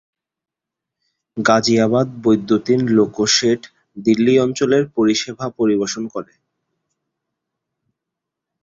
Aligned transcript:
গাজিয়াবাদ 1.37 2.07
বৈদ্যুতিন 2.23 2.81
loco 2.97 3.23
shed 3.35 3.61
Delhi 3.97 4.33
অঞ্চলের 4.39 4.83
পরিষেবা 4.95 5.45
পরিবেশন 5.57 6.03
করে। 6.13 6.33